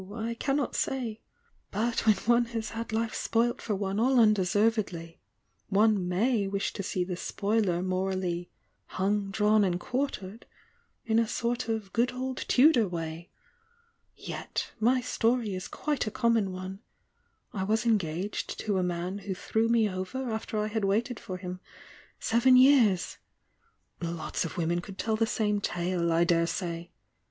[0.15, 1.21] I cannot say!
[1.69, 5.19] But when one has had life spoilt for one all undeservedly,
[5.69, 8.49] one may wish to see the spoiler morally
[8.97, 10.47] 'hung, drawn and quartered'
[11.05, 13.29] in a sort of good old 'Tudor way!
[14.15, 16.79] Yet my story is quite a common one,—
[17.53, 21.37] I was engaged to a man who threw me over after I had waited for
[21.37, 21.59] him
[22.19, 23.19] seven years—
[24.01, 26.89] lots of women could tell the same tale, I dare say!